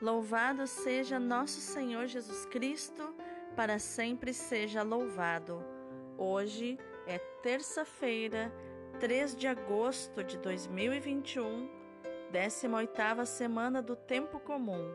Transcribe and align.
Louvado 0.00 0.64
seja 0.64 1.18
nosso 1.18 1.60
Senhor 1.60 2.06
Jesus 2.06 2.46
Cristo, 2.46 3.12
para 3.56 3.80
sempre 3.80 4.32
seja 4.32 4.84
louvado. 4.84 5.60
Hoje 6.16 6.78
é 7.04 7.18
terça-feira, 7.42 8.52
3 9.00 9.34
de 9.34 9.48
agosto 9.48 10.22
de 10.22 10.38
2021, 10.38 11.68
18ª 12.32 13.26
semana 13.26 13.82
do 13.82 13.96
tempo 13.96 14.38
comum. 14.38 14.88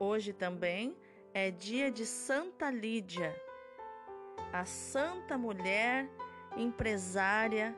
Hoje 0.00 0.32
também 0.32 0.96
é 1.32 1.52
dia 1.52 1.88
de 1.88 2.04
Santa 2.04 2.72
Lídia, 2.72 3.40
a 4.52 4.64
santa 4.64 5.38
mulher 5.38 6.10
empresária 6.56 7.72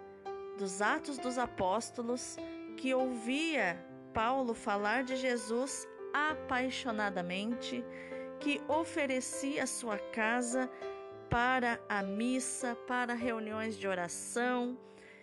dos 0.57 0.81
Atos 0.81 1.19
dos 1.19 1.37
Apóstolos 1.37 2.39
que 2.79 2.95
ouvia 2.95 3.79
Paulo 4.15 4.55
falar 4.55 5.05
de 5.05 5.17
Jesus 5.17 5.87
apaixonadamente, 6.15 7.85
que 8.39 8.63
oferecia 8.69 9.67
sua 9.67 9.99
casa 9.99 10.71
para 11.29 11.81
a 11.89 12.01
missa, 12.03 12.77
para 12.87 13.13
reuniões 13.13 13.77
de 13.77 13.89
oração 13.89 14.79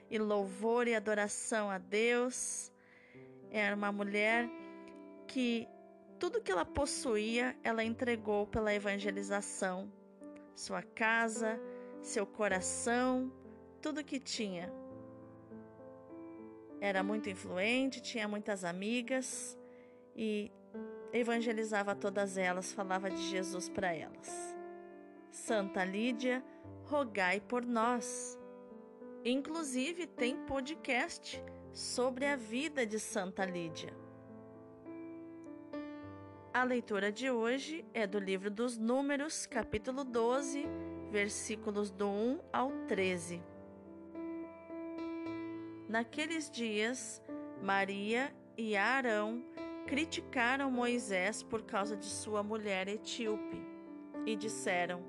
e 0.09 0.19
louvor 0.19 0.89
e 0.89 0.93
adoração 0.93 1.71
a 1.71 1.77
Deus. 1.77 2.69
Era 3.49 3.73
uma 3.73 3.91
mulher 3.91 4.49
que 5.25 5.65
tudo 6.19 6.41
que 6.41 6.51
ela 6.51 6.65
possuía, 6.65 7.55
ela 7.63 7.83
entregou 7.83 8.45
pela 8.45 8.73
evangelização. 8.73 9.89
Sua 10.53 10.81
casa, 10.81 11.57
seu 12.01 12.27
coração, 12.27 13.31
tudo 13.81 14.03
que 14.03 14.19
tinha. 14.19 14.71
Era 16.81 17.01
muito 17.01 17.29
influente, 17.29 18.01
tinha 18.01 18.27
muitas 18.27 18.63
amigas 18.65 19.57
e 20.15 20.51
evangelizava 21.13 21.95
todas 21.95 22.37
elas, 22.37 22.71
falava 22.71 23.09
de 23.09 23.21
Jesus 23.21 23.69
para 23.69 23.93
elas. 23.93 24.55
Santa 25.29 25.83
Lídia, 25.83 26.43
rogai 26.85 27.39
por 27.39 27.65
nós. 27.65 28.37
Inclusive 29.23 30.07
tem 30.07 30.37
podcast 30.45 31.43
sobre 31.71 32.25
a 32.25 32.35
vida 32.35 32.85
de 32.85 32.99
Santa 32.99 33.45
Lídia. 33.45 33.93
A 36.53 36.63
leitura 36.63 37.11
de 37.11 37.31
hoje 37.31 37.85
é 37.93 38.05
do 38.05 38.19
livro 38.19 38.51
dos 38.51 38.77
Números, 38.77 39.45
capítulo 39.45 40.03
12, 40.03 40.65
versículos 41.09 41.89
do 41.89 42.09
1 42.09 42.39
ao 42.51 42.71
13. 42.87 43.41
Naqueles 45.87 46.49
dias, 46.49 47.21
Maria 47.61 48.35
e 48.57 48.75
Arão 48.75 49.43
criticaram 49.87 50.71
Moisés 50.71 51.43
por 51.43 51.63
causa 51.63 51.95
de 51.95 52.05
sua 52.05 52.41
mulher 52.43 52.87
etíope 52.87 53.61
e 54.25 54.35
disseram: 54.35 55.03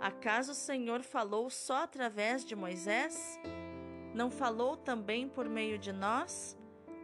Acaso 0.00 0.52
o 0.52 0.54
Senhor 0.54 1.02
falou 1.02 1.48
só 1.48 1.84
através 1.84 2.44
de 2.44 2.54
Moisés? 2.54 3.38
Não 4.14 4.30
falou 4.30 4.76
também 4.76 5.28
por 5.28 5.48
meio 5.48 5.78
de 5.78 5.92
nós? 5.92 6.58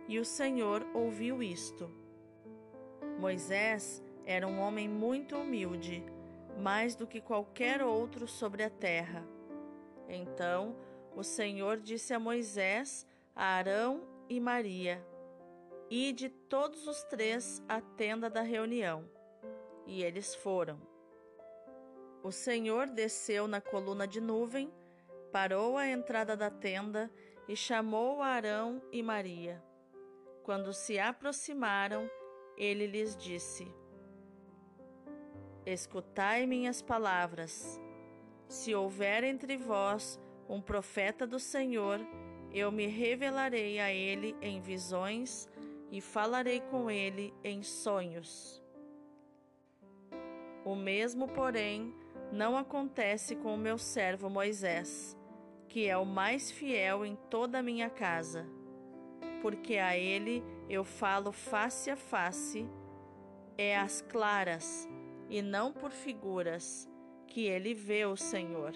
E 0.06 0.18
o 0.18 0.24
Senhor 0.24 0.86
ouviu 0.94 1.42
isto. 1.42 1.90
Moisés 3.18 4.02
era 4.24 4.46
um 4.46 4.60
homem 4.60 4.88
muito 4.88 5.36
humilde, 5.36 6.04
mais 6.58 6.94
do 6.94 7.06
que 7.06 7.20
qualquer 7.20 7.82
outro 7.82 8.26
sobre 8.26 8.62
a 8.62 8.70
terra. 8.70 9.24
Então 10.08 10.76
o 11.14 11.22
Senhor 11.22 11.78
disse 11.78 12.12
a 12.12 12.18
Moisés, 12.18 13.06
a 13.34 13.44
Arão 13.44 14.02
e 14.28 14.40
Maria: 14.40 15.04
e 15.90 16.12
de 16.12 16.28
todos 16.28 16.86
os 16.86 17.02
três 17.02 17.60
à 17.68 17.80
tenda 17.80 18.30
da 18.30 18.42
reunião. 18.42 19.04
E 19.84 20.04
eles 20.04 20.34
foram. 20.36 20.80
O 22.22 22.30
Senhor 22.30 22.86
desceu 22.86 23.48
na 23.48 23.60
coluna 23.60 24.06
de 24.06 24.20
nuvem, 24.20 24.72
parou 25.32 25.76
à 25.76 25.88
entrada 25.88 26.36
da 26.36 26.48
tenda 26.48 27.10
e 27.48 27.56
chamou 27.56 28.22
Arão 28.22 28.80
e 28.92 29.02
Maria. 29.02 29.60
Quando 30.44 30.72
se 30.72 30.98
aproximaram, 30.98 32.08
ele 32.56 32.86
lhes 32.86 33.16
disse: 33.16 33.66
Escutai 35.66 36.46
minhas 36.46 36.80
palavras. 36.80 37.80
Se 38.48 38.74
houver 38.74 39.24
entre 39.24 39.56
vós 39.56 40.20
um 40.48 40.60
profeta 40.60 41.26
do 41.26 41.38
Senhor, 41.38 42.00
eu 42.52 42.70
me 42.70 42.86
revelarei 42.86 43.78
a 43.78 43.92
ele 43.92 44.36
em 44.40 44.60
visões 44.60 45.48
e 45.90 46.00
falarei 46.00 46.60
com 46.60 46.90
ele 46.90 47.34
em 47.42 47.62
sonhos. 47.62 48.62
O 50.64 50.74
mesmo, 50.74 51.26
porém, 51.26 51.94
não 52.32 52.56
acontece 52.56 53.34
com 53.34 53.54
o 53.54 53.58
meu 53.58 53.76
servo 53.76 54.30
Moisés, 54.30 55.16
que 55.68 55.88
é 55.88 55.96
o 55.96 56.04
mais 56.04 56.50
fiel 56.50 57.04
em 57.04 57.16
toda 57.28 57.58
a 57.58 57.62
minha 57.62 57.90
casa, 57.90 58.46
porque 59.42 59.78
a 59.78 59.96
ele 59.96 60.44
eu 60.68 60.84
falo 60.84 61.32
face 61.32 61.90
a 61.90 61.96
face, 61.96 62.68
é 63.58 63.76
às 63.76 64.00
claras, 64.00 64.88
e 65.28 65.42
não 65.42 65.72
por 65.72 65.90
figuras, 65.90 66.88
que 67.26 67.46
ele 67.46 67.74
vê 67.74 68.04
o 68.04 68.16
Senhor. 68.16 68.72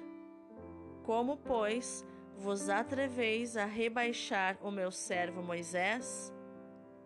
Como, 1.05 1.37
pois, 1.37 2.05
vos 2.37 2.69
atreveis 2.69 3.57
a 3.57 3.65
rebaixar 3.65 4.59
o 4.63 4.71
meu 4.71 4.91
servo 4.91 5.43
Moisés? 5.43 6.34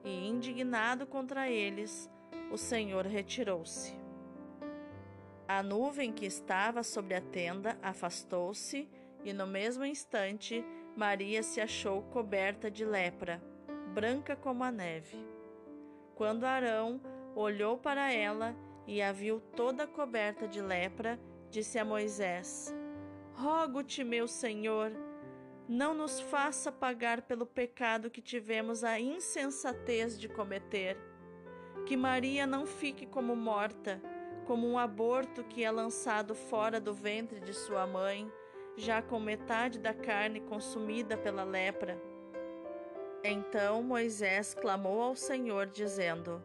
E, 0.08 0.26
indignado 0.26 1.06
contra 1.06 1.50
eles, 1.50 2.10
o 2.50 2.56
Senhor 2.56 3.04
retirou-se. 3.04 3.94
A 5.46 5.62
nuvem 5.62 6.10
que 6.10 6.24
estava 6.24 6.82
sobre 6.82 7.14
a 7.14 7.20
tenda 7.20 7.78
afastou-se, 7.82 8.88
e 9.22 9.32
no 9.34 9.46
mesmo 9.46 9.84
instante 9.84 10.64
Maria 10.96 11.42
se 11.42 11.60
achou 11.60 12.02
coberta 12.04 12.70
de 12.70 12.86
lepra, 12.86 13.42
branca 13.92 14.34
como 14.34 14.64
a 14.64 14.72
neve. 14.72 15.18
Quando 16.14 16.44
Arão 16.44 17.00
olhou 17.34 17.76
para 17.76 18.10
ela 18.10 18.56
e 18.86 19.02
a 19.02 19.12
viu 19.12 19.40
toda 19.54 19.86
coberta 19.86 20.48
de 20.48 20.62
lepra, 20.62 21.20
disse 21.50 21.78
a 21.78 21.84
Moisés: 21.84 22.74
Rogo-te, 23.34 24.02
meu 24.02 24.26
senhor, 24.26 24.90
não 25.68 25.92
nos 25.92 26.18
faça 26.18 26.72
pagar 26.72 27.22
pelo 27.22 27.44
pecado 27.44 28.10
que 28.10 28.22
tivemos 28.22 28.82
a 28.82 28.98
insensatez 28.98 30.18
de 30.18 30.26
cometer. 30.26 30.96
Que 31.84 31.94
Maria 31.94 32.46
não 32.46 32.64
fique 32.64 33.04
como 33.04 33.36
morta, 33.36 34.00
como 34.46 34.66
um 34.66 34.78
aborto 34.78 35.44
que 35.44 35.62
é 35.62 35.70
lançado 35.70 36.34
fora 36.34 36.80
do 36.80 36.94
ventre 36.94 37.38
de 37.40 37.52
sua 37.52 37.86
mãe, 37.86 38.32
já 38.76 39.02
com 39.02 39.20
metade 39.20 39.78
da 39.78 39.92
carne 39.92 40.40
consumida 40.40 41.18
pela 41.18 41.44
lepra. 41.44 42.00
Então 43.22 43.82
Moisés 43.82 44.54
clamou 44.54 45.02
ao 45.02 45.14
Senhor, 45.14 45.66
dizendo: 45.66 46.42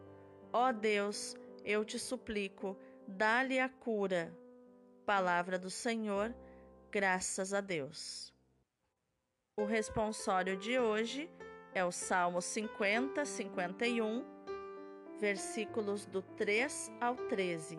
Ó 0.52 0.68
oh 0.68 0.72
Deus, 0.72 1.34
eu 1.64 1.82
te 1.82 1.98
suplico, 1.98 2.76
dá-lhe 3.08 3.58
a 3.58 3.70
cura. 3.70 4.36
Palavra 5.06 5.58
do 5.58 5.70
Senhor, 5.70 6.34
graças 6.90 7.54
a 7.54 7.60
Deus. 7.60 8.33
O 9.56 9.64
responsório 9.64 10.56
de 10.56 10.80
hoje 10.80 11.30
é 11.72 11.84
o 11.84 11.92
Salmo 11.92 12.42
50, 12.42 13.24
51, 13.24 14.24
versículos 15.20 16.04
do 16.06 16.22
3 16.22 16.90
ao 17.00 17.14
13. 17.14 17.78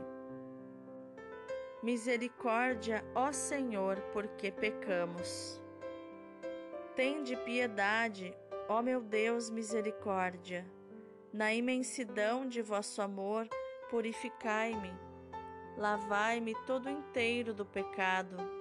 Misericórdia, 1.83 3.03
ó 3.13 3.33
Senhor, 3.33 3.99
porque 4.13 4.53
pecamos. 4.53 5.61
Tende 6.95 7.35
piedade, 7.35 8.33
ó 8.69 8.81
meu 8.81 9.01
Deus, 9.01 9.49
misericórdia. 9.49 10.65
Na 11.33 11.53
imensidão 11.53 12.47
de 12.47 12.61
vosso 12.61 13.01
amor, 13.01 13.49
purificai-me. 13.89 14.93
Lavai-me 15.75 16.55
todo 16.65 16.89
inteiro 16.89 17.53
do 17.53 17.65
pecado 17.65 18.54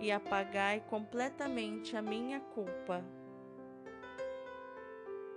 e 0.00 0.10
apagai 0.10 0.80
completamente 0.88 1.96
a 1.96 2.00
minha 2.00 2.40
culpa. 2.40 3.04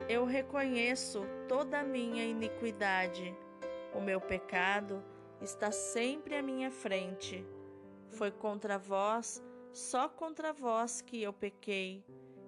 Eu 0.07 0.25
reconheço 0.25 1.21
toda 1.47 1.81
a 1.81 1.83
minha 1.83 2.23
iniquidade. 2.23 3.35
O 3.93 3.99
meu 3.99 4.19
pecado 4.19 5.03
está 5.41 5.71
sempre 5.71 6.35
à 6.35 6.41
minha 6.41 6.71
frente. 6.71 7.45
Foi 8.09 8.31
contra 8.31 8.77
vós, 8.77 9.43
só 9.71 10.07
contra 10.07 10.53
vós 10.53 11.01
que 11.01 11.21
eu 11.21 11.33
pequei 11.33 12.03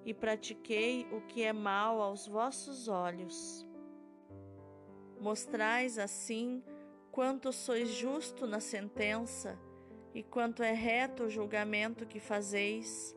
e 0.05 0.13
pratiquei 0.13 1.07
o 1.11 1.21
que 1.21 1.43
é 1.43 1.51
mal 1.51 2.01
aos 2.01 2.27
vossos 2.27 2.87
olhos. 2.87 3.67
Mostrais 5.19 5.97
assim 5.97 6.63
quanto 7.11 7.51
sois 7.51 7.89
justo 7.89 8.45
na 8.45 8.59
sentença 8.59 9.59
e 10.15 10.23
quanto 10.23 10.63
é 10.63 10.71
reto 10.71 11.23
o 11.23 11.29
julgamento 11.29 12.05
que 12.05 12.21
fazeis. 12.21 13.13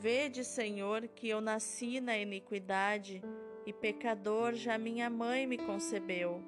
Vede, 0.00 0.44
Senhor, 0.44 1.06
que 1.06 1.28
eu 1.28 1.40
nasci 1.40 2.00
na 2.00 2.18
iniquidade 2.18 3.22
e 3.64 3.72
pecador 3.72 4.54
já 4.54 4.76
minha 4.76 5.08
mãe 5.08 5.46
me 5.46 5.56
concebeu. 5.56 6.42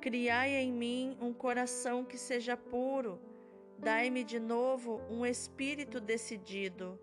Criai 0.00 0.54
em 0.54 0.72
mim 0.72 1.16
um 1.20 1.32
coração 1.32 2.04
que 2.04 2.16
seja 2.16 2.56
puro, 2.56 3.20
dai-me 3.78 4.22
de 4.22 4.38
novo 4.38 5.00
um 5.10 5.26
espírito 5.26 6.00
decidido. 6.00 7.00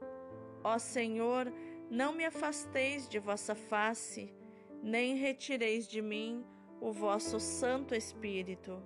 Ó 0.63 0.80
Senhor, 0.80 1.51
não 1.89 2.13
me 2.13 2.24
afasteis 2.24 3.10
de 3.10 3.19
vossa 3.19 3.54
face, 3.54 4.34
nem 4.81 5.16
retireis 5.16 5.86
de 5.86 6.01
mim 6.01 6.45
o 6.80 6.94
vosso 6.94 7.38
Santo 7.38 7.94
Espírito. 7.94 8.81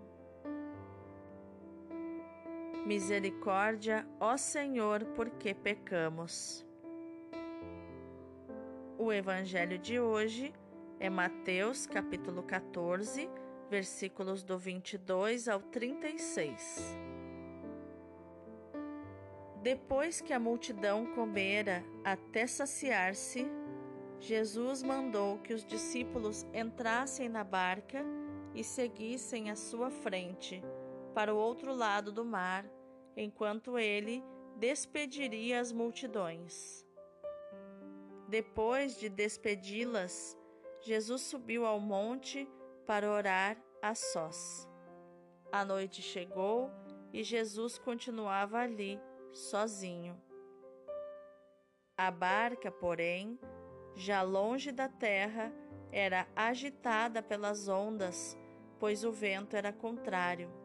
Misericórdia, 2.85 4.07
ó 4.19 4.37
Senhor, 4.37 5.03
porque 5.15 5.55
pecamos. 5.55 6.63
O 8.95 9.11
evangelho 9.11 9.79
de 9.79 9.99
hoje 9.99 10.53
é 10.99 11.09
Mateus, 11.09 11.87
capítulo 11.87 12.43
14, 12.43 13.27
versículos 13.71 14.43
do 14.43 14.59
22 14.59 15.47
ao 15.47 15.59
36. 15.59 16.95
Depois 19.63 20.21
que 20.21 20.31
a 20.31 20.39
multidão 20.39 21.07
comera 21.07 21.83
até 22.03 22.45
saciar-se, 22.45 23.47
Jesus 24.19 24.83
mandou 24.83 25.39
que 25.39 25.55
os 25.55 25.65
discípulos 25.65 26.45
entrassem 26.53 27.29
na 27.29 27.43
barca 27.43 28.05
e 28.53 28.63
seguissem 28.63 29.49
à 29.49 29.55
sua 29.55 29.89
frente, 29.89 30.63
para 31.15 31.33
o 31.33 31.37
outro 31.37 31.73
lado 31.73 32.11
do 32.11 32.23
mar, 32.23 32.65
enquanto 33.15 33.77
ele 33.77 34.23
despediria 34.57 35.59
as 35.59 35.71
multidões. 35.71 36.85
Depois 38.27 38.97
de 38.97 39.07
despedi-las, 39.09 40.37
Jesus 40.81 41.21
subiu 41.21 41.65
ao 41.65 41.79
monte 41.79 42.49
para 42.85 43.09
orar 43.09 43.57
a 43.81 43.93
sós. 43.93 44.67
A 45.51 45.63
noite 45.63 46.01
chegou 46.01 46.71
e 47.13 47.23
Jesus 47.23 47.77
continuava 47.77 48.59
ali, 48.59 48.99
sozinho. 49.31 50.21
A 51.97 52.11
barca, 52.11 52.71
porém, 52.71 53.39
já 53.95 54.21
longe 54.21 54.71
da 54.71 54.89
terra, 54.89 55.53
era 55.91 56.27
agitada 56.35 57.23
pelas 57.23 57.67
ondas, 57.69 58.37
pois 58.79 59.05
o 59.05 59.11
vento 59.11 59.55
era 59.55 59.71
contrário. 59.71 60.64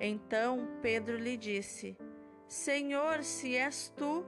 Então 0.00 0.66
Pedro 0.80 1.18
lhe 1.18 1.36
disse: 1.36 1.96
Senhor, 2.48 3.22
se 3.22 3.54
és 3.54 3.92
tu, 3.94 4.24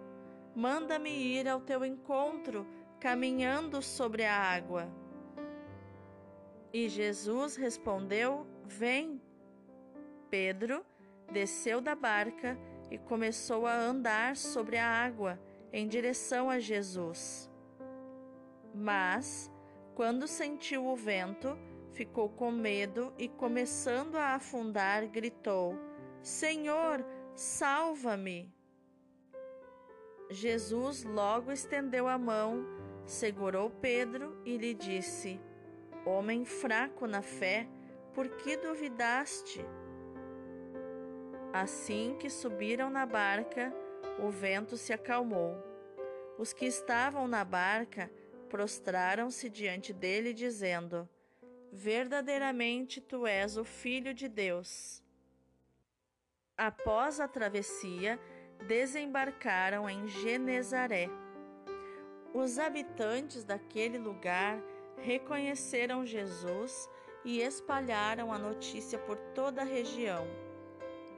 manda-me 0.54 1.10
ir 1.10 1.48
ao 1.48 1.62
teu 1.62 1.82
encontro, 1.82 2.66
caminhando 3.00 3.80
sobre 3.80 4.24
a 4.24 4.36
água. 4.36 4.86
E 6.72 6.90
Jesus 6.90 7.56
respondeu: 7.56 8.46
Vem. 8.64 9.20
Pedro 10.28 10.84
desceu 11.30 11.80
da 11.80 11.94
barca 11.94 12.58
e 12.90 12.98
começou 12.98 13.66
a 13.66 13.74
andar 13.74 14.36
sobre 14.36 14.76
a 14.76 14.86
água 14.86 15.40
em 15.72 15.88
direção 15.88 16.50
a 16.50 16.58
Jesus. 16.58 17.50
Mas, 18.74 19.50
quando 19.94 20.26
sentiu 20.26 20.86
o 20.86 20.96
vento, 20.96 21.56
ficou 21.92 22.28
com 22.28 22.50
medo 22.50 23.12
e, 23.18 23.28
começando 23.28 24.16
a 24.16 24.34
afundar, 24.34 25.06
gritou: 25.08 25.78
Senhor, 26.22 27.04
salva-me! 27.34 28.52
Jesus 30.30 31.04
logo 31.04 31.52
estendeu 31.52 32.08
a 32.08 32.16
mão, 32.16 32.64
segurou 33.04 33.70
Pedro 33.70 34.40
e 34.44 34.56
lhe 34.56 34.74
disse: 34.74 35.40
Homem 36.06 36.44
fraco 36.44 37.06
na 37.06 37.22
fé, 37.22 37.68
por 38.14 38.28
que 38.28 38.56
duvidaste? 38.56 39.64
Assim 41.52 42.16
que 42.18 42.30
subiram 42.30 42.88
na 42.88 43.04
barca, 43.04 43.74
o 44.18 44.30
vento 44.30 44.76
se 44.76 44.92
acalmou. 44.92 45.54
Os 46.38 46.52
que 46.52 46.64
estavam 46.64 47.28
na 47.28 47.44
barca 47.44 48.10
prostraram-se 48.48 49.50
diante 49.50 49.92
dele, 49.92 50.32
dizendo: 50.32 51.08
Verdadeiramente 51.74 53.00
tu 53.00 53.26
és 53.26 53.56
o 53.56 53.64
Filho 53.64 54.12
de 54.12 54.28
Deus. 54.28 55.02
Após 56.54 57.18
a 57.18 57.26
travessia, 57.26 58.20
desembarcaram 58.66 59.88
em 59.88 60.06
Genezaré. 60.06 61.08
Os 62.34 62.58
habitantes 62.58 63.42
daquele 63.42 63.96
lugar 63.96 64.62
reconheceram 64.98 66.04
Jesus 66.04 66.90
e 67.24 67.40
espalharam 67.40 68.30
a 68.30 68.38
notícia 68.38 68.98
por 68.98 69.16
toda 69.34 69.62
a 69.62 69.64
região. 69.64 70.26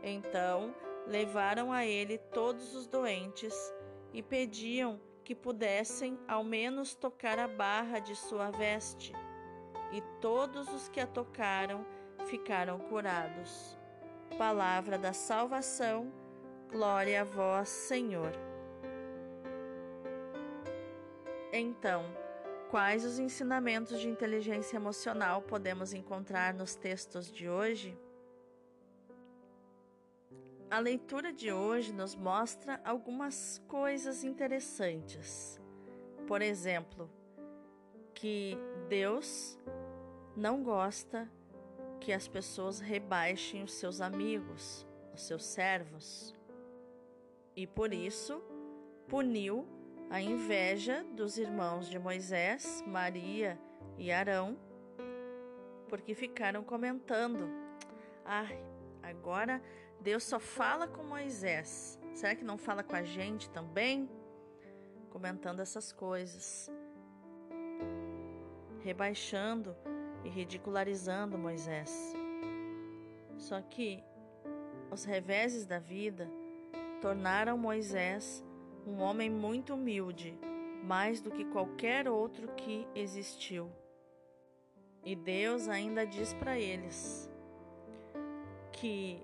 Então 0.04 0.72
levaram 1.04 1.72
a 1.72 1.84
ele 1.84 2.16
todos 2.16 2.76
os 2.76 2.86
doentes 2.86 3.54
e 4.12 4.22
pediam 4.22 5.00
que 5.24 5.34
pudessem 5.34 6.16
ao 6.28 6.44
menos 6.44 6.94
tocar 6.94 7.40
a 7.40 7.48
barra 7.48 7.98
de 7.98 8.14
sua 8.14 8.52
veste. 8.52 9.12
E 9.92 10.00
todos 10.20 10.68
os 10.72 10.88
que 10.88 11.00
a 11.00 11.06
tocaram 11.06 11.84
ficaram 12.26 12.78
curados. 12.78 13.78
Palavra 14.36 14.98
da 14.98 15.12
salvação, 15.12 16.12
glória 16.70 17.20
a 17.20 17.24
vós, 17.24 17.68
Senhor. 17.68 18.32
Então, 21.52 22.04
Quais 22.74 23.04
os 23.04 23.20
ensinamentos 23.20 24.00
de 24.00 24.08
inteligência 24.08 24.74
emocional 24.74 25.40
podemos 25.42 25.92
encontrar 25.92 26.52
nos 26.52 26.74
textos 26.74 27.30
de 27.30 27.48
hoje? 27.48 27.96
A 30.68 30.80
leitura 30.80 31.32
de 31.32 31.52
hoje 31.52 31.92
nos 31.92 32.16
mostra 32.16 32.80
algumas 32.84 33.62
coisas 33.68 34.24
interessantes. 34.24 35.60
Por 36.26 36.42
exemplo, 36.42 37.08
que 38.14 38.56
Deus 38.88 39.58
não 40.36 40.62
gosta 40.62 41.30
que 42.00 42.12
as 42.12 42.28
pessoas 42.28 42.80
rebaixem 42.80 43.62
os 43.62 43.72
seus 43.74 44.00
amigos, 44.00 44.86
os 45.14 45.22
seus 45.22 45.44
servos. 45.44 46.34
E 47.56 47.66
por 47.66 47.92
isso 47.92 48.42
puniu 49.08 49.66
a 50.10 50.20
inveja 50.20 51.04
dos 51.12 51.38
irmãos 51.38 51.88
de 51.88 51.98
Moisés, 51.98 52.84
Maria 52.86 53.58
e 53.96 54.12
Arão, 54.12 54.58
porque 55.88 56.14
ficaram 56.14 56.62
comentando: 56.62 57.48
ai, 58.24 58.62
agora 59.02 59.62
Deus 60.00 60.24
só 60.24 60.38
fala 60.38 60.86
com 60.86 61.02
Moisés, 61.02 61.98
será 62.12 62.34
que 62.34 62.44
não 62.44 62.58
fala 62.58 62.82
com 62.82 62.96
a 62.96 63.02
gente 63.02 63.48
também? 63.50 64.10
Comentando 65.10 65.60
essas 65.60 65.92
coisas, 65.92 66.70
rebaixando 68.84 69.74
e 70.22 70.28
ridicularizando 70.28 71.38
Moisés. 71.38 72.14
Só 73.38 73.60
que 73.62 74.04
os 74.90 75.04
reveses 75.04 75.66
da 75.66 75.78
vida 75.78 76.30
tornaram 77.00 77.56
Moisés 77.56 78.44
um 78.86 79.00
homem 79.00 79.30
muito 79.30 79.72
humilde, 79.72 80.38
mais 80.84 81.22
do 81.22 81.30
que 81.30 81.46
qualquer 81.46 82.06
outro 82.06 82.48
que 82.54 82.86
existiu. 82.94 83.72
E 85.02 85.16
Deus 85.16 85.66
ainda 85.66 86.06
diz 86.06 86.34
para 86.34 86.58
eles 86.58 87.30
que 88.72 89.22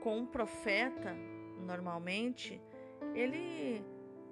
com 0.00 0.18
um 0.18 0.26
profeta, 0.26 1.14
normalmente, 1.64 2.60
ele 3.14 3.84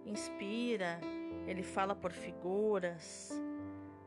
inspira, 0.04 1.00
ele 1.47 1.62
fala 1.62 1.95
por 1.95 2.12
figuras, 2.12 3.33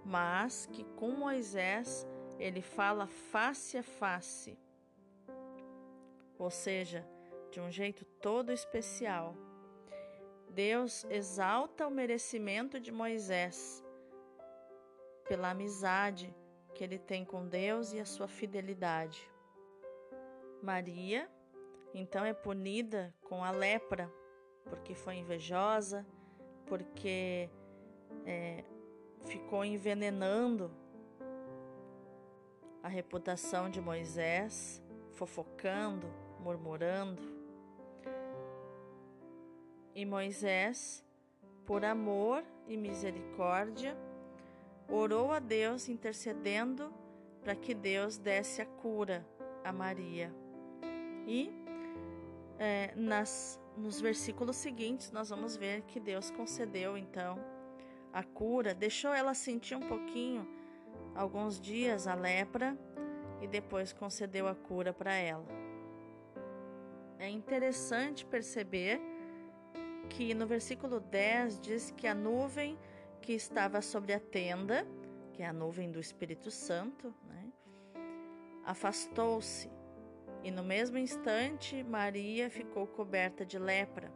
mas 0.08 0.66
que 0.72 0.84
com 0.96 1.12
Moisés 1.12 2.08
ele 2.40 2.62
fala 2.62 3.06
face 3.06 3.78
a 3.78 3.84
face, 3.84 4.58
ou 6.40 6.50
seja, 6.50 7.08
de 7.52 7.60
um 7.60 7.70
jeito 7.70 8.06
todo 8.06 8.52
especial 8.52 9.36
Deus 10.58 11.06
exalta 11.12 11.86
o 11.86 11.92
merecimento 11.92 12.80
de 12.80 12.92
Moisés 12.92 13.84
pela 15.28 15.52
amizade 15.52 16.34
que 16.74 16.84
ele 16.84 16.98
tem 16.98 17.24
com 17.24 17.48
Deus 17.48 17.94
e 17.94 18.00
a 18.00 18.06
sua 18.06 18.28
fidelidade. 18.28 19.30
Maria, 20.60 21.30
então, 21.94 22.26
é 22.26 22.34
punida 22.34 23.14
com 23.22 23.44
a 23.44 23.52
lepra, 23.52 24.12
porque 24.64 24.96
foi 24.96 25.18
invejosa, 25.18 26.04
porque 26.66 27.52
é, 28.26 28.64
ficou 29.28 29.64
envenenando 29.64 30.72
a 32.82 32.88
reputação 32.88 33.70
de 33.70 33.82
Moisés, 33.82 34.82
fofocando, 35.14 36.08
murmurando. 36.40 37.22
E 39.94 40.06
Moisés, 40.06 41.04
por 41.66 41.84
amor 41.84 42.44
e 42.68 42.78
misericórdia, 42.78 43.98
orou 44.88 45.32
a 45.32 45.40
Deus 45.40 45.90
intercedendo 45.90 46.94
para 47.42 47.56
que 47.56 47.74
Deus 47.74 48.18
desse 48.18 48.62
a 48.62 48.66
cura 48.66 49.28
a 49.64 49.72
Maria. 49.74 50.34
E 51.28 51.52
é, 52.58 52.94
nas, 52.96 53.60
nos 53.76 54.00
versículos 54.00 54.56
seguintes 54.56 55.12
nós 55.12 55.30
vamos 55.30 55.58
ver 55.58 55.82
que 55.84 56.00
Deus 56.00 56.32
concedeu 56.32 56.98
então 56.98 57.57
a 58.14 58.24
cura, 58.24 58.74
deixou 58.74 59.14
ela 59.14 59.34
sentir 59.34 59.76
um 59.76 59.88
pouquinho, 59.88 60.48
alguns 61.16 61.60
dias, 61.60 62.08
a 62.08 62.14
lepra 62.16 62.78
e 63.42 63.48
depois 63.48 63.94
concedeu 63.94 64.48
a 64.48 64.56
cura 64.56 64.94
para 64.94 65.14
ela. 65.14 65.46
É 67.20 67.30
interessante 67.30 68.26
perceber 68.26 69.02
que 70.10 70.34
no 70.34 70.46
versículo 70.48 71.00
10 71.00 71.60
diz 71.60 71.92
que 71.92 72.08
a 72.08 72.14
nuvem 72.14 72.78
que 73.22 73.34
estava 73.34 73.82
sobre 73.82 74.14
a 74.14 74.20
tenda, 74.20 74.88
que 75.34 75.44
é 75.44 75.48
a 75.48 75.54
nuvem 75.54 75.92
do 75.92 76.00
Espírito 76.00 76.50
Santo, 76.50 77.14
né, 77.28 77.52
afastou-se 78.64 79.70
e 80.44 80.52
no 80.52 80.64
mesmo 80.64 80.98
instante 80.98 81.84
Maria 81.84 82.50
ficou 82.50 82.88
coberta 82.88 83.46
de 83.46 83.60
lepra. 83.60 84.12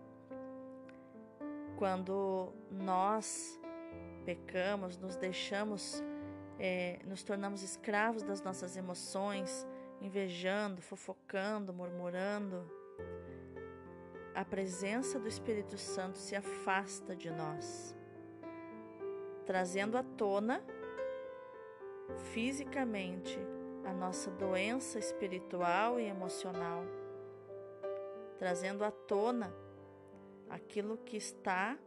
Quando 1.78 2.54
nós 2.70 3.60
pecamos, 4.26 4.98
nos 4.98 5.16
deixamos, 5.16 6.04
é, 6.60 7.00
nos 7.06 7.24
tornamos 7.24 7.64
escravos 7.64 8.24
das 8.24 8.42
nossas 8.42 8.78
emoções, 8.78 9.68
invejando, 10.02 10.82
fofocando, 10.82 11.74
murmurando, 11.74 12.64
a 14.34 14.46
presença 14.46 15.20
do 15.20 15.28
Espírito 15.28 15.78
Santo 15.78 16.18
se 16.18 16.36
afasta 16.36 17.16
de 17.16 17.30
nós 17.30 17.96
trazendo 19.52 19.98
à 19.98 20.04
tona 20.04 20.64
fisicamente 22.32 23.38
a 23.84 23.92
nossa 23.92 24.30
doença 24.32 25.00
espiritual 25.00 26.00
e 26.00 26.06
emocional, 26.06 26.84
trazendo 28.38 28.86
à 28.86 28.92
tona 28.92 29.54
aquilo 30.50 30.98
que 30.98 31.18
está, 31.18 31.78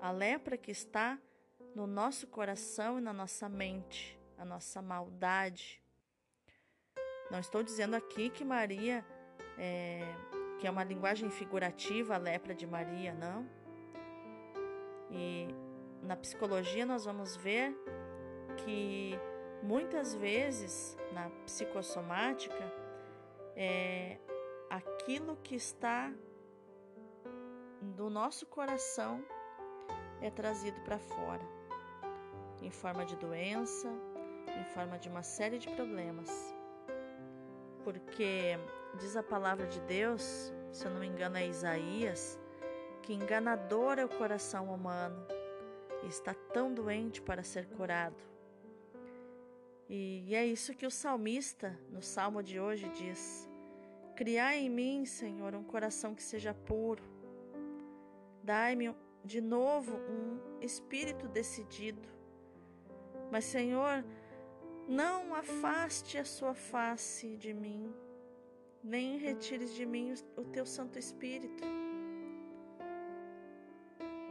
a 0.00 0.10
lepra 0.10 0.56
que 0.56 0.70
está 0.70 1.18
no 1.74 1.86
nosso 1.86 2.26
coração 2.26 2.98
e 2.98 3.00
na 3.00 3.12
nossa 3.12 3.48
mente, 3.48 4.18
a 4.36 4.44
nossa 4.44 4.80
maldade. 4.80 5.82
Não 7.30 7.38
estou 7.38 7.62
dizendo 7.62 7.94
aqui 7.94 8.30
que 8.30 8.44
Maria, 8.44 9.04
é, 9.58 10.00
que 10.58 10.66
é 10.66 10.70
uma 10.70 10.84
linguagem 10.84 11.30
figurativa, 11.30 12.14
a 12.14 12.18
lepra 12.18 12.54
de 12.54 12.66
Maria, 12.66 13.12
não. 13.14 13.48
E 15.10 15.48
na 16.02 16.16
psicologia 16.16 16.86
nós 16.86 17.04
vamos 17.04 17.36
ver 17.36 17.74
que 18.64 19.18
muitas 19.62 20.14
vezes 20.14 20.96
na 21.12 21.30
psicossomática 21.44 22.72
é 23.56 24.18
aquilo 24.70 25.36
que 25.36 25.54
está 25.54 26.12
do 27.80 28.08
nosso 28.08 28.46
coração 28.46 29.24
é 30.20 30.30
trazido 30.30 30.80
para 30.82 30.98
fora 30.98 31.57
em 32.62 32.70
forma 32.70 33.04
de 33.04 33.16
doença, 33.16 33.88
em 34.58 34.64
forma 34.74 34.98
de 34.98 35.08
uma 35.08 35.22
série 35.22 35.58
de 35.58 35.68
problemas. 35.70 36.30
Porque 37.84 38.58
diz 38.98 39.16
a 39.16 39.22
palavra 39.22 39.66
de 39.66 39.80
Deus, 39.80 40.52
se 40.72 40.84
eu 40.84 40.90
não 40.90 41.00
me 41.00 41.06
engano 41.06 41.36
é 41.36 41.46
Isaías, 41.46 42.38
que 43.02 43.14
enganador 43.14 43.98
é 43.98 44.04
o 44.04 44.08
coração 44.08 44.72
humano 44.72 45.26
e 46.02 46.06
está 46.08 46.34
tão 46.34 46.72
doente 46.72 47.22
para 47.22 47.42
ser 47.42 47.66
curado. 47.66 48.22
E, 49.88 50.34
é 50.34 50.44
isso 50.44 50.74
que 50.74 50.86
o 50.86 50.90
salmista, 50.90 51.78
no 51.90 52.02
salmo 52.02 52.42
de 52.42 52.60
hoje, 52.60 52.86
diz: 52.90 53.48
Criai 54.14 54.58
em 54.58 54.68
mim, 54.68 55.06
Senhor, 55.06 55.54
um 55.54 55.64
coração 55.64 56.14
que 56.14 56.22
seja 56.22 56.52
puro. 56.52 57.02
Dai-me 58.42 58.94
de 59.24 59.40
novo 59.40 59.96
um 59.96 60.60
espírito 60.60 61.26
decidido. 61.28 62.17
Mas, 63.30 63.44
Senhor, 63.44 64.04
não 64.88 65.34
afaste 65.34 66.16
a 66.18 66.24
sua 66.24 66.54
face 66.54 67.36
de 67.36 67.52
mim, 67.52 67.92
nem 68.82 69.18
retires 69.18 69.74
de 69.74 69.84
mim 69.84 70.14
o 70.36 70.44
teu 70.44 70.64
Santo 70.64 70.98
Espírito. 70.98 71.64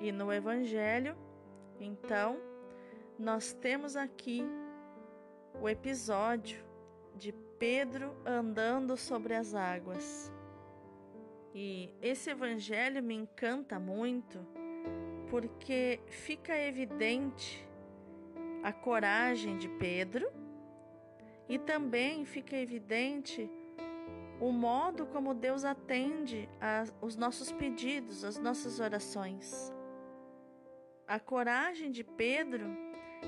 E 0.01 0.11
no 0.11 0.31
Evangelho, 0.31 1.15
então, 1.79 2.39
nós 3.17 3.53
temos 3.53 3.95
aqui 3.95 4.43
o 5.61 5.67
episódio 5.67 6.63
de 7.15 7.31
Pedro 7.59 8.15
andando 8.25 8.95
sobre 8.95 9.33
as 9.33 9.53
águas. 9.53 10.31
E 11.53 11.91
esse 12.01 12.29
evangelho 12.29 13.01
me 13.01 13.15
encanta 13.15 13.79
muito 13.79 14.45
porque 15.29 15.99
fica 16.07 16.55
evidente 16.55 17.66
a 18.63 18.71
coragem 18.71 19.57
de 19.57 19.67
Pedro 19.67 20.29
e 21.47 21.57
também 21.57 22.25
fica 22.25 22.55
evidente 22.55 23.49
o 24.39 24.51
modo 24.51 25.05
como 25.07 25.33
Deus 25.33 25.63
atende 25.63 26.47
aos 27.01 27.15
nossos 27.15 27.51
pedidos, 27.51 28.23
as 28.23 28.37
nossas 28.37 28.79
orações 28.79 29.71
a 31.07 31.19
coragem 31.19 31.89
de 31.89 32.03
Pedro 32.03 32.67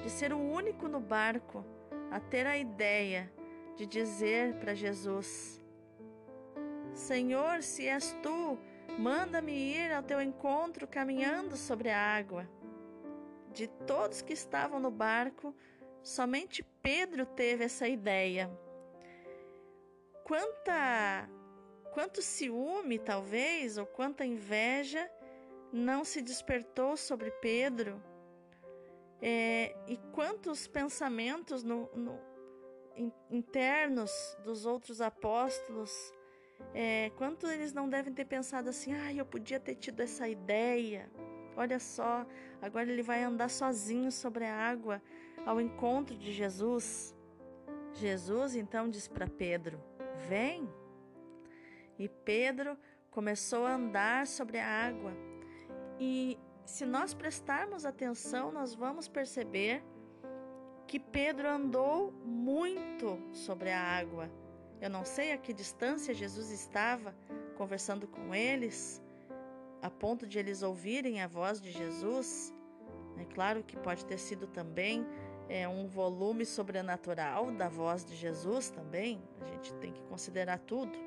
de 0.04 0.10
ser 0.10 0.34
o 0.34 0.38
único 0.38 0.88
no 0.88 1.00
barco 1.00 1.66
a 2.12 2.20
ter 2.20 2.46
a 2.46 2.58
ideia 2.58 3.32
de 3.78 3.86
dizer 3.86 4.56
para 4.56 4.76
Jesus: 4.76 5.62
Senhor, 6.94 7.64
se 7.64 7.88
és 7.88 8.12
tu, 8.22 8.60
manda-me 8.98 9.54
ir 9.54 9.94
ao 9.94 10.04
teu 10.04 10.22
encontro 10.22 10.86
caminhando 10.86 11.56
sobre 11.56 11.90
a 11.90 11.98
água. 11.98 12.46
De 13.54 13.68
todos 13.88 14.22
que 14.22 14.34
estavam 14.34 14.80
no 14.80 14.92
barco, 14.92 15.56
somente 16.04 16.64
Pedro 16.82 17.26
teve 17.26 17.64
essa 17.64 17.88
ideia. 17.88 18.50
Quanta 20.24 21.30
quanto 21.92 22.22
ciúme, 22.22 23.00
talvez, 23.00 23.78
ou 23.78 23.86
quanta 23.86 24.26
inveja 24.26 25.10
não 25.74 26.06
se 26.06 26.22
despertou 26.22 26.96
sobre 26.96 27.32
Pedro? 27.32 28.02
É, 29.22 29.76
e 29.88 29.98
quantos 30.14 30.68
pensamentos 30.68 31.64
no, 31.64 31.90
no, 31.94 32.18
internos 33.30 34.12
dos 34.44 34.66
outros 34.66 35.02
apóstolos, 35.02 35.92
é, 36.74 37.12
quanto 37.18 37.48
eles 37.48 37.74
não 37.74 37.90
devem 37.90 38.14
ter 38.14 38.26
pensado 38.26 38.70
assim: 38.70 38.94
ah, 38.94 39.14
eu 39.14 39.26
podia 39.26 39.60
ter 39.60 39.76
tido 39.76 40.00
essa 40.02 40.28
ideia. 40.28 41.10
Olha 41.60 41.78
só, 41.78 42.26
agora 42.62 42.90
ele 42.90 43.04
vai 43.04 43.22
andar 43.22 43.50
sozinho 43.50 44.14
sobre 44.14 44.46
a 44.46 44.56
água 44.56 45.02
ao 45.46 45.60
encontro 45.60 46.16
de 46.16 46.32
Jesus. 46.32 47.14
Jesus 47.96 48.56
então 48.56 48.90
diz 48.90 49.10
para 49.10 49.28
Pedro: 49.28 49.78
Vem. 50.30 50.70
E 51.98 52.08
Pedro 52.08 52.78
começou 53.12 53.66
a 53.66 53.76
andar 53.76 54.26
sobre 54.26 54.58
a 54.58 54.66
água. 54.66 55.12
E 56.00 56.40
se 56.66 56.86
nós 56.86 57.14
prestarmos 57.14 57.86
atenção, 57.86 58.54
nós 58.54 58.74
vamos 58.74 59.10
perceber 59.10 59.84
que 60.88 60.98
Pedro 60.98 61.46
andou 61.46 62.14
muito 62.24 63.20
sobre 63.34 63.70
a 63.70 63.82
água. 63.82 64.32
Eu 64.80 64.90
não 64.90 65.04
sei 65.04 65.34
a 65.34 65.38
que 65.38 65.52
distância 65.52 66.14
Jesus 66.14 66.52
estava 66.52 67.14
conversando 67.58 68.08
com 68.08 68.34
eles, 68.34 69.04
a 69.82 69.90
ponto 69.90 70.28
de 70.28 70.38
eles 70.40 70.62
ouvirem 70.62 71.22
a 71.22 71.28
voz 71.28 71.62
de 71.62 71.72
Jesus. 71.72 72.54
É 73.18 73.26
claro 73.26 73.64
que 73.64 73.78
pode 73.78 74.06
ter 74.06 74.18
sido 74.18 74.48
também 74.48 75.06
é, 75.50 75.68
um 75.68 75.88
volume 75.88 76.46
sobrenatural 76.46 77.52
da 77.52 77.68
voz 77.68 78.06
de 78.06 78.16
Jesus 78.16 78.70
também, 78.70 79.22
a 79.42 79.46
gente 79.46 79.74
tem 79.76 79.92
que 79.92 80.02
considerar 80.04 80.60
tudo. 80.60 80.98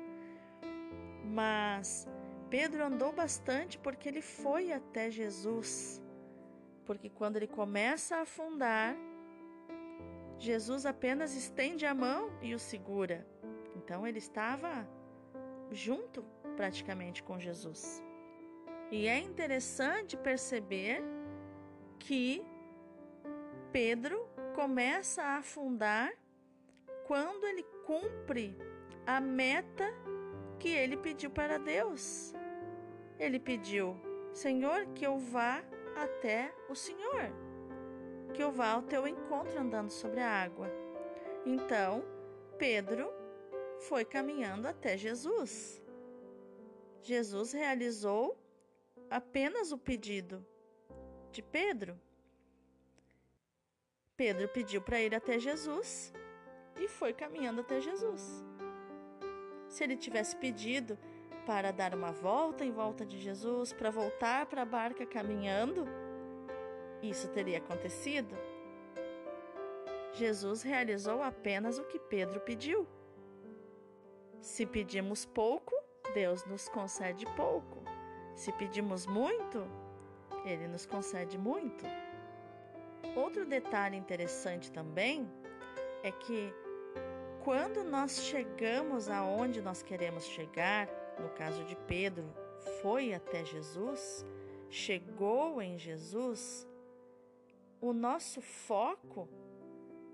Mas 1.23 2.07
Pedro 2.49 2.83
andou 2.83 3.13
bastante 3.13 3.79
porque 3.79 4.07
ele 4.09 4.21
foi 4.21 4.71
até 4.71 5.09
Jesus. 5.09 6.01
Porque 6.85 7.09
quando 7.09 7.37
ele 7.37 7.47
começa 7.47 8.17
a 8.17 8.21
afundar, 8.21 8.95
Jesus 10.37 10.85
apenas 10.85 11.33
estende 11.33 11.85
a 11.85 11.95
mão 11.95 12.29
e 12.41 12.53
o 12.53 12.59
segura. 12.59 13.25
Então 13.77 14.05
ele 14.05 14.19
estava 14.19 14.85
junto 15.71 16.21
praticamente 16.57 17.23
com 17.23 17.39
Jesus. 17.39 18.03
E 18.93 19.07
é 19.07 19.17
interessante 19.17 20.15
perceber 20.15 21.03
que 21.97 22.45
Pedro 23.71 24.29
começa 24.53 25.23
a 25.23 25.37
afundar 25.37 26.13
quando 27.07 27.43
ele 27.43 27.63
cumpre 27.87 28.55
a 29.03 29.19
meta 29.19 29.91
que 30.59 30.69
ele 30.69 30.95
pediu 30.95 31.31
para 31.31 31.57
Deus. 31.57 32.35
Ele 33.17 33.39
pediu, 33.39 33.99
Senhor, 34.31 34.85
que 34.93 35.07
eu 35.07 35.17
vá 35.17 35.63
até 35.95 36.53
o 36.69 36.75
Senhor, 36.75 37.31
que 38.31 38.43
eu 38.43 38.51
vá 38.51 38.73
ao 38.73 38.83
teu 38.83 39.07
encontro 39.07 39.59
andando 39.59 39.89
sobre 39.89 40.19
a 40.19 40.29
água. 40.29 40.69
Então, 41.43 42.03
Pedro 42.59 43.11
foi 43.79 44.05
caminhando 44.05 44.67
até 44.67 44.95
Jesus. 44.95 45.81
Jesus 47.01 47.53
realizou 47.53 48.42
apenas 49.09 49.71
o 49.71 49.77
pedido 49.77 50.45
de 51.31 51.41
Pedro. 51.41 51.99
Pedro 54.15 54.47
pediu 54.49 54.81
para 54.81 55.01
ir 55.01 55.13
até 55.15 55.39
Jesus 55.39 56.13
e 56.79 56.87
foi 56.87 57.13
caminhando 57.13 57.61
até 57.61 57.81
Jesus. 57.81 58.43
Se 59.67 59.83
ele 59.83 59.97
tivesse 59.97 60.35
pedido 60.35 60.97
para 61.45 61.71
dar 61.71 61.93
uma 61.93 62.11
volta 62.11 62.63
em 62.63 62.71
volta 62.71 63.05
de 63.05 63.17
Jesus, 63.17 63.73
para 63.73 63.89
voltar 63.89 64.45
para 64.45 64.61
a 64.61 64.65
barca 64.65 65.05
caminhando, 65.05 65.85
isso 67.01 67.27
teria 67.29 67.57
acontecido. 67.57 68.35
Jesus 70.13 70.61
realizou 70.61 71.21
apenas 71.23 71.79
o 71.79 71.83
que 71.85 71.99
Pedro 71.99 72.39
pediu. 72.41 72.87
Se 74.39 74.65
pedimos 74.65 75.25
pouco, 75.25 75.73
Deus 76.13 76.45
nos 76.45 76.69
concede 76.69 77.25
pouco. 77.35 77.83
Se 78.35 78.51
pedimos 78.53 79.05
muito, 79.05 79.67
Ele 80.45 80.67
nos 80.67 80.85
concede 80.85 81.37
muito. 81.37 81.85
Outro 83.15 83.45
detalhe 83.45 83.95
interessante 83.95 84.71
também 84.71 85.29
é 86.03 86.11
que 86.11 86.53
quando 87.43 87.83
nós 87.83 88.21
chegamos 88.23 89.09
aonde 89.09 89.61
nós 89.61 89.83
queremos 89.83 90.25
chegar, 90.25 90.87
no 91.19 91.29
caso 91.29 91.63
de 91.65 91.75
Pedro, 91.75 92.25
foi 92.81 93.13
até 93.13 93.43
Jesus, 93.45 94.25
chegou 94.69 95.61
em 95.61 95.77
Jesus, 95.77 96.67
o 97.79 97.93
nosso 97.93 98.41
foco 98.41 99.27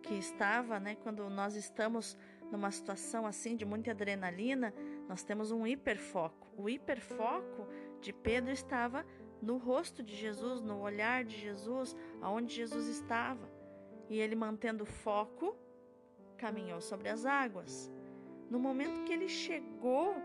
que 0.02 0.16
estava, 0.16 0.80
né, 0.80 0.98
quando 1.04 1.30
nós 1.30 1.56
estamos 1.56 2.18
numa 2.52 2.72
situação 2.72 3.28
assim 3.28 3.56
de 3.56 3.64
muita 3.64 3.92
adrenalina, 3.92 4.74
nós 5.08 5.24
temos 5.24 5.52
um 5.52 5.68
hiperfoco. 5.68 6.48
O 6.58 6.68
hiperfoco 6.68 7.68
de 8.00 8.14
Pedro 8.14 8.52
estava 8.52 9.06
no 9.42 9.58
rosto 9.58 10.04
de 10.04 10.16
Jesus, 10.16 10.62
no 10.62 10.82
olhar 10.82 11.24
de 11.24 11.38
Jesus, 11.38 11.96
aonde 12.22 12.54
Jesus 12.54 12.88
estava. 12.88 13.50
E 14.10 14.20
ele 14.20 14.36
mantendo 14.36 14.86
foco, 14.86 15.56
caminhou 16.38 16.82
sobre 16.82 17.10
as 17.10 17.26
águas. 17.26 17.92
No 18.50 18.60
momento 18.60 19.04
que 19.04 19.14
ele 19.14 19.30
chegou 19.30 20.16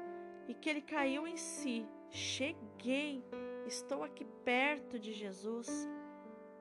e 0.49 0.55
que 0.55 0.69
ele 0.69 0.81
caiu 0.81 1.27
em 1.27 1.37
si, 1.37 1.87
cheguei, 2.11 3.25
estou 3.67 4.03
aqui 4.03 4.25
perto 4.45 4.99
de 4.99 5.13
Jesus. 5.13 5.89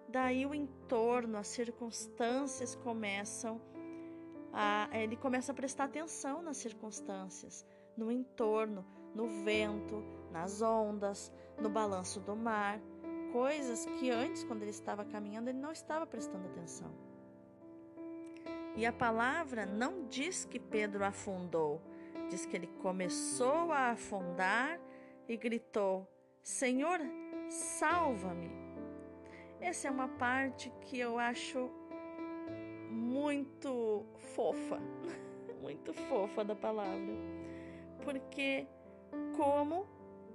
Daí 0.10 0.46
o 0.46 0.54
entorno, 0.54 1.38
as 1.38 1.48
circunstâncias 1.48 2.76
começam 2.76 3.62
a, 4.52 4.88
ele 4.94 5.16
começa 5.16 5.52
a 5.52 5.56
prestar 5.56 5.86
atenção 5.86 6.42
nas 6.42 6.58
circunstâncias, 6.58 7.66
no 7.98 8.12
entorno, 8.12 8.86
no 9.16 9.28
vento, 9.44 10.04
nas 10.34 10.62
ondas, 10.62 11.32
no 11.62 11.70
balanço 11.70 12.20
do 12.20 12.36
mar, 12.36 12.82
coisas 13.32 13.86
que 14.00 14.10
antes, 14.10 14.44
quando 14.44 14.64
ele 14.64 14.72
estava 14.72 15.06
caminhando, 15.06 15.50
ele 15.50 15.60
não 15.60 15.72
estava 15.72 16.06
prestando 16.06 16.48
atenção. 16.48 16.92
E 18.76 18.86
a 18.86 18.92
palavra 18.92 19.66
não 19.66 20.08
diz 20.08 20.46
que 20.46 20.60
Pedro 20.60 21.06
afundou, 21.06 21.80
diz 22.30 22.46
que 22.46 22.58
ele 22.58 22.68
começou 22.82 23.72
a 23.72 23.92
afundar 23.92 24.80
e 25.30 25.38
gritou: 25.38 26.08
Senhor, 26.42 27.00
salva-me. 27.48 28.52
Essa 29.62 29.88
é 29.88 29.92
uma 29.92 30.08
parte 30.08 30.74
que 30.82 31.00
eu 31.00 31.20
acho 31.20 31.70
muito 32.90 34.04
fofa, 34.36 34.80
muito 35.62 35.94
fofa 35.94 36.44
da 36.44 36.56
palavra, 36.56 37.14
porque 38.04 38.68
como 39.38 39.88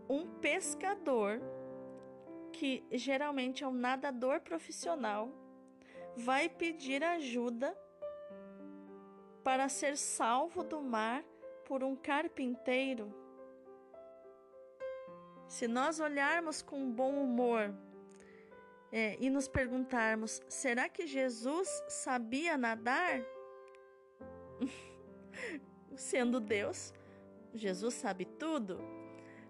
um 0.08 0.26
pescador 0.40 1.40
que 2.52 2.84
geralmente 2.92 3.62
é 3.62 3.68
um 3.68 3.72
nadador 3.72 4.40
profissional 4.40 5.30
vai 6.16 6.48
pedir 6.48 7.04
ajuda 7.04 7.76
para 9.44 9.68
ser 9.68 9.96
salvo 9.96 10.62
do 10.64 10.80
mar 10.80 11.24
por 11.64 11.84
um 11.84 11.94
carpinteiro. 11.94 13.14
Se 15.46 15.68
nós 15.68 16.00
olharmos 16.00 16.60
com 16.60 16.90
bom 16.90 17.22
humor 17.22 17.74
é, 18.90 19.16
e 19.20 19.30
nos 19.30 19.46
perguntarmos: 19.48 20.42
será 20.48 20.88
que 20.88 21.06
Jesus 21.06 21.68
sabia 21.88 22.58
nadar? 22.58 23.22
Sendo 25.96 26.40
Deus, 26.40 26.92
Jesus 27.54 27.94
sabe 27.94 28.24
tudo, 28.24 28.78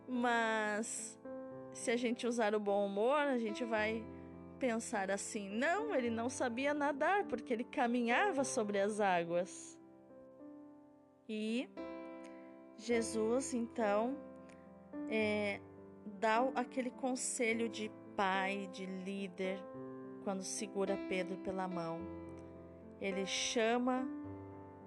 mas 0.08 1.18
se 1.72 1.90
a 1.90 1.96
gente 1.96 2.26
usar 2.26 2.54
o 2.54 2.60
bom 2.60 2.86
humor, 2.86 3.18
a 3.18 3.38
gente 3.38 3.64
vai 3.64 4.04
pensar 4.58 5.10
assim: 5.10 5.48
não, 5.48 5.94
ele 5.94 6.10
não 6.10 6.28
sabia 6.28 6.72
nadar 6.74 7.24
porque 7.24 7.52
ele 7.52 7.64
caminhava 7.64 8.42
sobre 8.44 8.80
as 8.80 9.00
águas. 9.00 9.78
E 11.28 11.68
Jesus 12.78 13.52
então 13.52 14.16
é, 15.10 15.60
dá 16.18 16.40
aquele 16.54 16.90
conselho 16.90 17.68
de 17.68 17.90
pai, 18.16 18.68
de 18.72 18.86
líder, 18.86 19.58
quando 20.24 20.42
segura 20.42 20.96
Pedro 21.08 21.36
pela 21.38 21.68
mão. 21.68 22.00
Ele 23.00 23.26
chama 23.26 24.06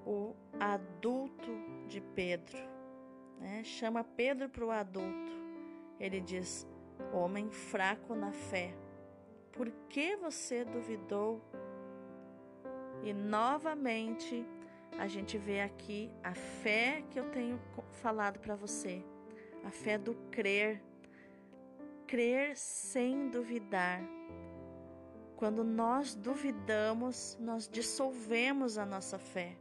o 0.06 0.36
adulto 0.60 1.52
de 1.88 2.02
Pedro, 2.02 2.58
né? 3.40 3.64
chama 3.64 4.04
Pedro 4.04 4.50
para 4.50 4.66
o 4.66 4.72
adulto. 4.72 5.32
Ele 6.00 6.20
diz: 6.20 6.68
Homem 7.14 7.50
fraco 7.50 8.16
na 8.16 8.32
fé, 8.32 8.74
por 9.52 9.70
que 9.90 10.16
você 10.16 10.64
duvidou? 10.64 11.42
E 13.04 13.14
novamente 13.14 14.46
a 14.98 15.08
gente 15.08 15.38
vê 15.38 15.62
aqui 15.62 16.12
a 16.24 16.34
fé 16.34 17.04
que 17.10 17.20
eu 17.20 17.30
tenho 17.32 17.60
falado 18.02 18.40
para 18.40 18.56
você, 18.56 19.04
a 19.64 19.72
fé 19.72 19.98
do 19.98 20.14
crer, 20.32 20.82
crer 22.08 22.56
sem 22.56 23.30
duvidar. 23.30 24.02
Quando 25.36 25.64
nós 25.64 26.14
duvidamos, 26.14 27.38
nós 27.40 27.68
dissolvemos 27.68 28.78
a 28.78 28.86
nossa 28.86 29.18
fé. 29.18 29.58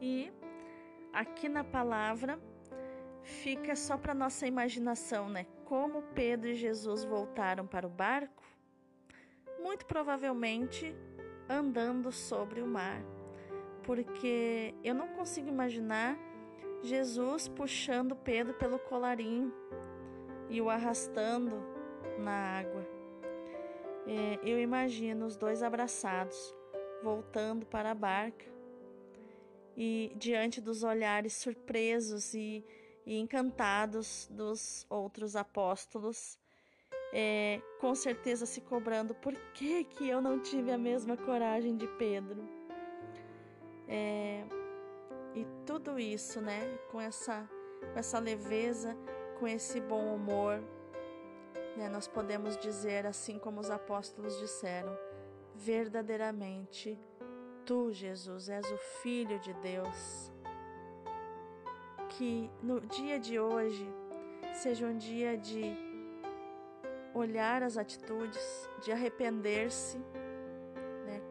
E 0.00 0.32
aqui 1.12 1.48
na 1.48 1.64
palavra 1.64 2.38
fica 3.22 3.76
só 3.76 3.96
para 3.96 4.14
nossa 4.14 4.46
imaginação, 4.46 5.28
né? 5.28 5.46
Como 5.64 6.02
Pedro 6.14 6.48
e 6.48 6.54
Jesus 6.54 7.04
voltaram 7.04 7.66
para 7.66 7.86
o 7.86 7.90
barco? 7.90 8.42
Muito 9.60 9.84
provavelmente 9.86 10.94
andando 11.48 12.10
sobre 12.10 12.62
o 12.62 12.66
mar, 12.66 13.02
porque 13.82 14.74
eu 14.82 14.94
não 14.94 15.08
consigo 15.08 15.48
imaginar 15.48 16.16
Jesus 16.82 17.48
puxando 17.48 18.16
Pedro 18.16 18.54
pelo 18.54 18.78
colarinho 18.78 19.52
e 20.48 20.60
o 20.60 20.70
arrastando 20.70 21.62
na 22.18 22.58
água. 22.58 22.86
É, 24.06 24.40
eu 24.42 24.58
imagino 24.58 25.26
os 25.26 25.36
dois 25.36 25.62
abraçados, 25.62 26.54
voltando 27.02 27.66
para 27.66 27.90
a 27.90 27.94
barca 27.94 28.59
e 29.82 30.12
diante 30.14 30.60
dos 30.60 30.82
olhares 30.82 31.32
surpresos 31.32 32.34
e, 32.34 32.62
e 33.06 33.18
encantados 33.18 34.28
dos 34.30 34.84
outros 34.90 35.34
apóstolos, 35.34 36.38
é, 37.14 37.62
com 37.80 37.94
certeza 37.94 38.44
se 38.44 38.60
cobrando 38.60 39.14
por 39.14 39.34
que, 39.54 39.84
que 39.84 40.06
eu 40.06 40.20
não 40.20 40.38
tive 40.38 40.70
a 40.70 40.76
mesma 40.76 41.16
coragem 41.16 41.78
de 41.78 41.86
Pedro. 41.96 42.46
É, 43.88 44.44
e 45.34 45.46
tudo 45.64 45.98
isso, 45.98 46.42
né, 46.42 46.60
com 46.90 47.00
essa, 47.00 47.48
com 47.94 47.98
essa 47.98 48.18
leveza, 48.18 48.94
com 49.38 49.48
esse 49.48 49.80
bom 49.80 50.14
humor, 50.14 50.62
né, 51.74 51.88
nós 51.88 52.06
podemos 52.06 52.54
dizer 52.58 53.06
assim 53.06 53.38
como 53.38 53.58
os 53.60 53.70
apóstolos 53.70 54.38
disseram: 54.38 54.94
verdadeiramente 55.54 57.00
tu, 57.70 57.92
Jesus, 57.92 58.48
és 58.48 58.68
o 58.68 58.76
Filho 59.00 59.38
de 59.38 59.52
Deus. 59.54 60.32
Que 62.08 62.50
no 62.60 62.80
dia 62.80 63.16
de 63.16 63.38
hoje 63.38 63.86
seja 64.52 64.84
um 64.84 64.98
dia 64.98 65.38
de 65.38 65.62
olhar 67.14 67.62
as 67.62 67.76
atitudes, 67.76 68.68
de 68.82 68.90
arrepender-se 68.90 69.98
né, 69.98 71.22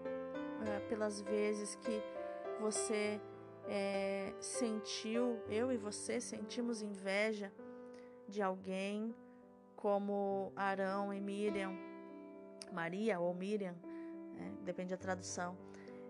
ah, 0.61 0.79
pelas 0.87 1.19
vezes 1.19 1.75
que 1.75 2.01
você 2.61 3.19
é, 3.67 4.33
sentiu, 4.39 5.41
eu 5.49 5.73
e 5.73 5.77
você 5.77 6.21
sentimos 6.21 6.81
inveja 6.81 7.51
de 8.29 8.41
alguém, 8.41 9.13
como 9.75 10.53
Arão 10.55 11.13
e 11.13 11.19
Miriam, 11.19 11.73
Maria 12.71 13.19
ou 13.19 13.33
Miriam, 13.33 13.75
né, 14.35 14.53
depende 14.63 14.91
da 14.91 14.97
tradução. 14.97 15.67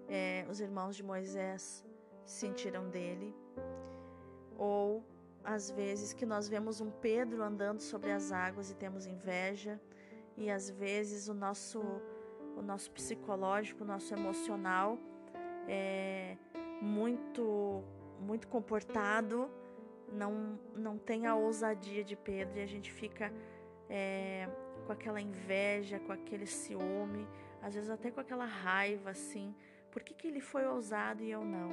É, 0.09 0.45
os 0.49 0.59
irmãos 0.59 0.95
de 0.95 1.03
Moisés 1.03 1.85
sentiram 2.25 2.89
dele, 2.89 3.35
ou 4.57 5.03
às 5.43 5.69
vezes 5.69 6.13
que 6.13 6.25
nós 6.25 6.49
vemos 6.49 6.81
um 6.81 6.91
Pedro 6.91 7.43
andando 7.43 7.79
sobre 7.79 8.11
as 8.11 8.31
águas 8.31 8.71
e 8.71 8.75
temos 8.75 9.05
inveja, 9.05 9.79
e 10.35 10.49
às 10.49 10.69
vezes 10.69 11.27
o 11.27 11.33
nosso, 11.33 11.79
o 12.57 12.61
nosso 12.61 12.91
psicológico, 12.91 13.83
o 13.83 13.87
nosso 13.87 14.13
emocional 14.13 14.97
é 15.67 16.37
muito, 16.81 17.83
muito 18.19 18.47
comportado, 18.47 19.49
não, 20.11 20.59
não 20.75 20.97
tem 20.97 21.27
a 21.27 21.35
ousadia 21.35 22.03
de 22.03 22.15
Pedro 22.15 22.57
e 22.57 22.61
a 22.61 22.65
gente 22.65 22.91
fica 22.91 23.31
é, 23.89 24.49
com 24.85 24.91
aquela 24.91 25.21
inveja, 25.21 25.99
com 25.99 26.11
aquele 26.11 26.45
ciúme, 26.45 27.27
às 27.61 27.75
vezes 27.75 27.89
até 27.89 28.09
com 28.09 28.19
aquela 28.19 28.45
raiva 28.45 29.11
assim. 29.11 29.53
Por 29.91 30.04
que, 30.04 30.13
que 30.13 30.28
ele 30.28 30.41
foi 30.41 30.65
ousado 30.65 31.23
e 31.23 31.32
eu 31.32 31.43
não? 31.43 31.69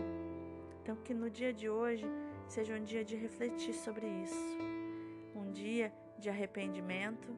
Então, 0.83 0.97
que 0.97 1.13
no 1.13 1.29
dia 1.29 1.53
de 1.53 1.69
hoje 1.69 2.07
seja 2.49 2.75
um 2.75 2.83
dia 2.83 3.05
de 3.05 3.17
refletir 3.17 3.75
sobre 3.75 4.07
isso, 4.07 4.59
um 5.35 5.51
dia 5.51 5.93
de 6.19 6.31
arrependimento, 6.31 7.29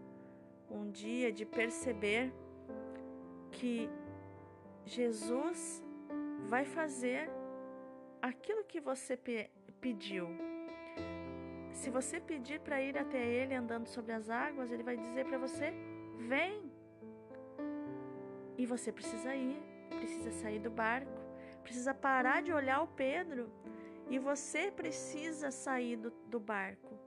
um 0.70 0.90
dia 0.90 1.32
de 1.32 1.44
perceber 1.44 2.32
que 3.50 3.88
Jesus 4.84 5.82
vai 6.48 6.64
fazer 6.64 7.30
aquilo 8.20 8.64
que 8.64 8.80
você 8.80 9.16
pe 9.16 9.50
pediu. 9.80 10.26
Se 11.72 11.88
você 11.90 12.20
pedir 12.20 12.58
para 12.60 12.82
ir 12.82 12.98
até 12.98 13.24
Ele 13.24 13.54
andando 13.54 13.86
sobre 13.86 14.12
as 14.12 14.28
águas, 14.28 14.72
Ele 14.72 14.82
vai 14.82 14.96
dizer 14.96 15.24
para 15.26 15.38
você: 15.38 15.72
vem. 16.16 16.70
E 18.56 18.66
você 18.66 18.90
precisa 18.90 19.34
ir, 19.36 19.62
precisa 19.88 20.30
sair 20.30 20.58
do 20.58 20.70
barco, 20.70 21.20
precisa 21.62 21.94
parar 21.94 22.42
de 22.42 22.52
olhar 22.52 22.82
o 22.82 22.88
Pedro 22.88 23.52
e 24.08 24.18
você 24.18 24.70
precisa 24.70 25.50
sair 25.50 25.96
do, 25.96 26.10
do 26.26 26.40
barco 26.40 26.98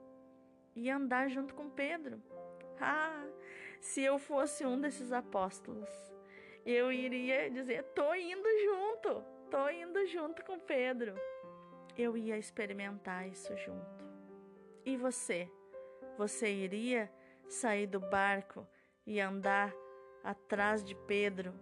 e 0.74 0.88
andar 0.90 1.28
junto 1.28 1.54
com 1.54 1.68
Pedro. 1.68 2.22
Ah, 2.80 3.26
se 3.80 4.02
eu 4.02 4.18
fosse 4.18 4.64
um 4.64 4.80
desses 4.80 5.12
apóstolos, 5.12 5.90
eu 6.64 6.92
iria 6.92 7.50
dizer: 7.50 7.82
tô 7.94 8.14
indo 8.14 8.48
junto, 8.64 9.24
tô 9.50 9.68
indo 9.68 10.06
junto 10.06 10.44
com 10.44 10.58
Pedro. 10.58 11.14
Eu 11.96 12.16
ia 12.16 12.38
experimentar 12.38 13.28
isso 13.28 13.54
junto. 13.56 14.04
E 14.84 14.96
você? 14.96 15.50
Você 16.16 16.50
iria 16.50 17.12
sair 17.48 17.86
do 17.86 18.00
barco 18.00 18.66
e 19.06 19.20
andar 19.20 19.72
atrás 20.24 20.82
de 20.84 20.94
Pedro, 20.94 21.52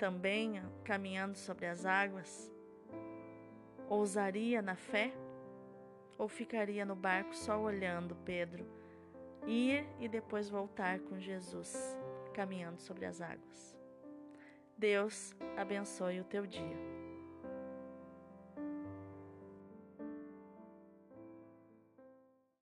também 0.00 0.62
caminhando 0.82 1.36
sobre 1.36 1.66
as 1.66 1.84
águas? 1.84 2.50
Ousaria 3.86 4.62
na 4.62 4.74
fé? 4.74 5.12
Ou 6.16 6.26
ficaria 6.26 6.86
no 6.86 6.96
barco 6.96 7.36
só 7.36 7.60
olhando 7.60 8.16
Pedro 8.24 8.66
ir 9.46 9.86
e 9.98 10.08
depois 10.08 10.48
voltar 10.48 11.00
com 11.00 11.20
Jesus, 11.20 11.76
caminhando 12.32 12.80
sobre 12.80 13.04
as 13.04 13.20
águas? 13.20 13.76
Deus 14.74 15.36
abençoe 15.54 16.20
o 16.20 16.24
teu 16.24 16.46
dia. 16.46 16.99